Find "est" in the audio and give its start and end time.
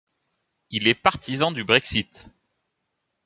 0.87-0.95